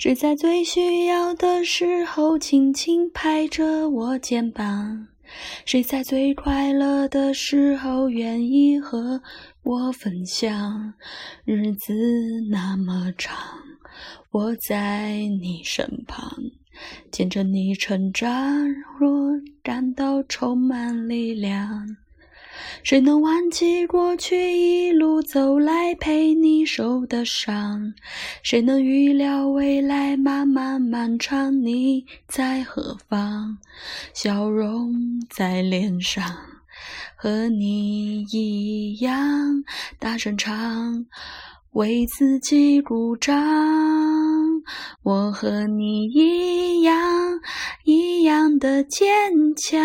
[0.00, 5.08] 谁在最需要的时候轻轻拍着我肩膀？
[5.66, 9.20] 谁在最快乐的时候愿意和
[9.62, 10.94] 我分享？
[11.44, 11.92] 日子
[12.50, 13.36] 那么长，
[14.30, 16.32] 我在你身旁，
[17.10, 18.66] 见着你成长，
[18.98, 21.98] 若感到充满力量。
[22.82, 27.92] 谁能忘记过去一路走来陪你受的伤？
[28.42, 33.58] 谁能预料未来漫漫漫长你在何方？
[34.14, 34.94] 笑容
[35.30, 36.24] 在脸上，
[37.16, 39.64] 和你一样
[39.98, 41.06] 大声唱，
[41.72, 44.19] 为自己鼓掌。
[45.02, 47.40] 我和你一样，
[47.84, 49.80] 一样的坚强，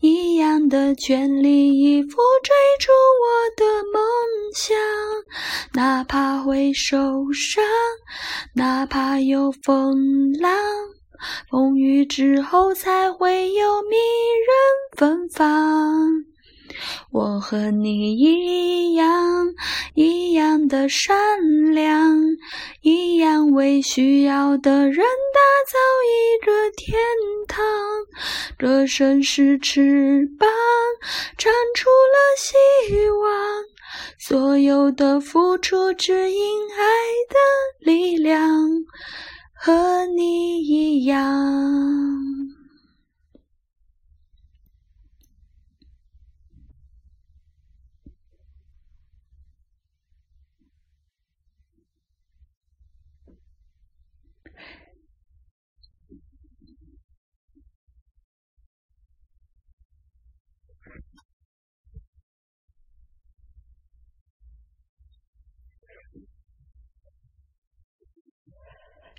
[0.00, 2.90] 一样的全力以赴追逐
[3.22, 4.02] 我的梦
[4.54, 4.76] 想。
[5.74, 6.98] 哪怕会受
[7.32, 7.62] 伤，
[8.54, 10.52] 哪怕有风浪，
[11.50, 13.96] 风雨之后才会有迷
[14.46, 16.33] 人芬芳。
[17.10, 19.46] 我和你一样，
[19.94, 21.16] 一样的善
[21.74, 22.18] 良，
[22.82, 26.98] 一样为需要的人打造一个天
[27.46, 27.64] 堂。
[28.58, 30.48] 歌声是翅膀，
[31.38, 32.54] 唱出了希
[33.10, 33.64] 望。
[34.18, 36.82] 所有的付出，只因爱
[37.28, 38.40] 的力量，
[39.54, 42.33] 和你一样。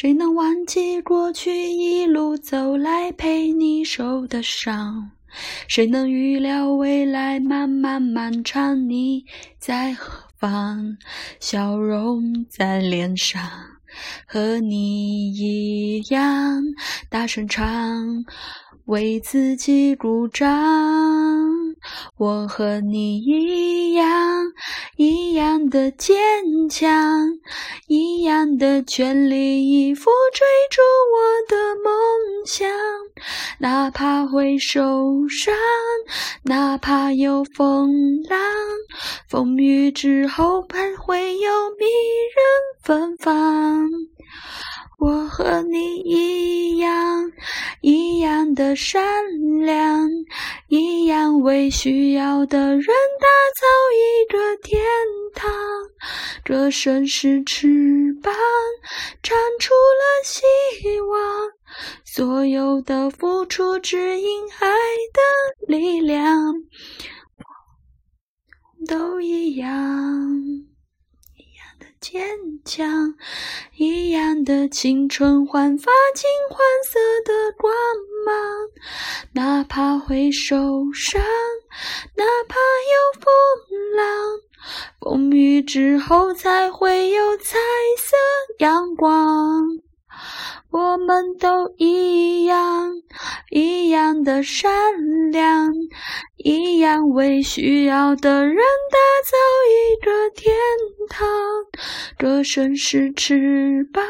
[0.00, 5.10] 谁能忘记过去一路走来陪你受的伤？
[5.68, 9.26] 谁能预料未来漫漫漫长你
[9.58, 10.96] 在何方？
[11.38, 13.42] 笑容在脸上，
[14.26, 16.62] 和你一样
[17.10, 18.24] 大声唱，
[18.86, 20.48] 为自己鼓掌。
[22.16, 24.08] 我和你一样，
[24.96, 26.16] 一样的坚
[26.68, 26.90] 强，
[27.88, 30.80] 一样的全力以赴追逐
[31.14, 31.92] 我的梦
[32.46, 32.68] 想。
[33.58, 35.54] 哪怕会受伤，
[36.44, 38.38] 哪怕有风浪，
[39.28, 41.86] 风雨之后还会有迷
[42.34, 42.44] 人
[42.82, 43.88] 芬芳。
[44.98, 47.32] 我和你一样，
[47.80, 49.02] 一样的善
[49.64, 50.08] 良，
[50.70, 53.26] 一样为需要的人打
[53.58, 54.80] 造一个天
[55.34, 55.50] 堂。
[56.44, 57.66] 歌声是翅
[58.22, 58.32] 膀，
[59.20, 61.50] 长出了希望。
[62.04, 64.70] 所有的付出，只因爱
[65.12, 66.54] 的力量，
[68.86, 69.68] 都一样。
[71.34, 72.22] 一样的坚
[72.64, 73.16] 强
[73.74, 73.89] 一
[74.44, 77.72] 的青春，焕发金黄色的光
[78.26, 78.34] 芒。
[79.32, 80.56] 哪怕会受
[80.92, 81.22] 伤，
[82.16, 83.32] 哪怕有风
[83.96, 84.06] 浪，
[85.00, 87.58] 风雨之后才会有彩
[87.98, 88.16] 色
[88.58, 89.62] 阳光。
[90.70, 92.92] 我们都一样，
[93.50, 94.70] 一样的善
[95.32, 95.72] 良，
[96.36, 99.36] 一样为需要的人打造
[99.68, 100.54] 一个天
[101.08, 101.28] 堂。
[102.16, 104.04] 歌声是翅膀，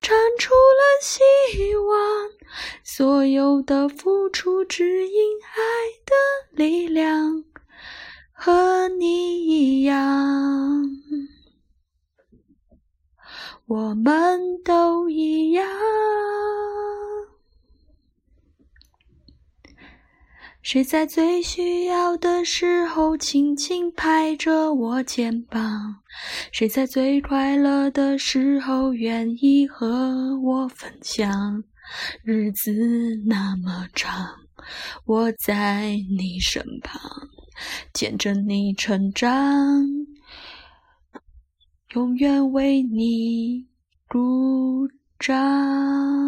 [0.00, 1.20] 唱出了希
[1.74, 2.30] 望。
[2.84, 5.58] 所有的付出，只因爱
[6.06, 7.44] 的力量，
[8.32, 10.84] 和你一样。
[13.66, 15.66] 我们都一样。
[20.64, 25.96] 谁在最需要的时候轻轻拍着我肩膀？
[26.52, 31.62] 谁在最快乐的时候愿意和我分享？
[32.22, 32.72] 日子
[33.26, 34.26] 那么长，
[35.04, 36.98] 我在你身旁，
[37.92, 39.30] 见证你成长。
[41.92, 43.66] 永远为你
[44.08, 44.88] 鼓
[45.18, 46.23] 掌。